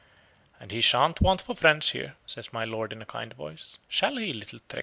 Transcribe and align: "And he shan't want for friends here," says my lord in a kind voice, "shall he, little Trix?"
"And 0.59 0.71
he 0.71 0.81
shan't 0.81 1.21
want 1.21 1.43
for 1.43 1.53
friends 1.53 1.91
here," 1.91 2.15
says 2.25 2.51
my 2.51 2.65
lord 2.65 2.91
in 2.91 3.03
a 3.03 3.05
kind 3.05 3.31
voice, 3.35 3.77
"shall 3.87 4.17
he, 4.17 4.33
little 4.33 4.57
Trix?" 4.67 4.79